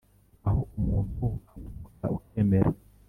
aho 0.47 0.61
umuntu 0.77 1.23
agutuka 1.53 2.05
ukemera 2.17 2.71